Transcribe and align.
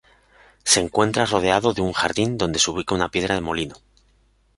Se 0.63 0.79
encuentra 0.79 1.27
rodeado 1.27 1.75
de 1.75 1.83
un 1.83 1.93
jardín 1.93 2.35
donde 2.35 2.57
se 2.57 2.71
ubica 2.71 2.95
una 2.95 3.09
piedra 3.11 3.35
de 3.35 3.41
molino. 3.41 3.75